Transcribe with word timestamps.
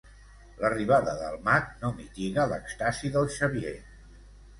L'arribada 0.61 1.11
del 1.19 1.35
mag 1.47 1.67
no 1.81 1.91
mitiga 1.97 2.45
l'èxtasi 2.53 3.13
del 3.17 3.29
Xavier. 3.37 3.75